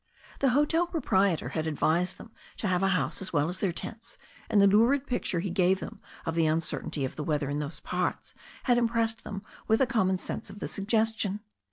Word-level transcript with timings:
The 0.39 0.49
hotel 0.49 0.87
proprietor 0.87 1.49
had 1.49 1.67
advised 1.67 2.17
them 2.17 2.31
to 2.57 2.67
have 2.67 2.81
a 2.81 2.87
house 2.87 3.21
as 3.21 3.31
well 3.31 3.49
as 3.49 3.59
their 3.59 3.71
tents, 3.71 4.17
and 4.49 4.59
the 4.59 4.65
lurid 4.65 5.05
picture 5.05 5.41
he 5.41 5.51
gave 5.51 5.79
them 5.79 5.99
of 6.25 6.33
the 6.33 6.47
uncertainty 6.47 7.05
of 7.05 7.15
the 7.17 7.23
weather 7.23 7.51
in 7.51 7.59
those 7.59 7.81
parts 7.81 8.33
had 8.63 8.79
impressed 8.79 9.23
them 9.23 9.43
with 9.67 9.77
the 9.77 9.85
common 9.85 10.17
sense 10.17 10.49
of 10.49 10.57
the 10.57 10.67
suggestion. 10.67 11.41